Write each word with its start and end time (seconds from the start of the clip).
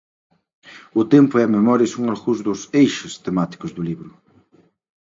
O 0.99 1.03
tempo 1.13 1.33
e 1.35 1.41
a 1.43 1.53
memoria 1.57 1.91
son 1.93 2.05
algúns 2.13 2.39
dos 2.47 2.59
eixes 2.83 3.13
temáticos 3.25 3.71
do 3.75 3.81
libro. 3.89 4.11